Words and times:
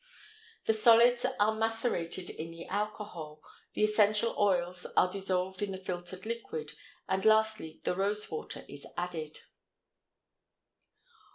The 0.65 0.73
solids 0.73 1.27
are 1.39 1.53
macerated 1.53 2.31
in 2.31 2.49
the 2.49 2.65
alcohol, 2.65 3.39
the 3.75 3.83
essential 3.83 4.33
oils 4.35 4.87
are 4.97 5.07
dissolved 5.07 5.61
in 5.61 5.69
the 5.71 5.77
filtered 5.77 6.25
liquid, 6.25 6.71
and 7.07 7.23
lastly 7.23 7.81
the 7.83 7.93
rose 7.95 8.31
water 8.31 8.65
is 8.67 8.87
added. 8.97 9.41